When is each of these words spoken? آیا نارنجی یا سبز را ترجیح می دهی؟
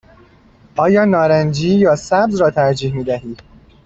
آیا 0.75 1.05
نارنجی 1.05 1.69
یا 1.75 1.95
سبز 1.95 2.35
را 2.41 2.49
ترجیح 2.51 2.95
می 2.95 3.03
دهی؟ 3.03 3.37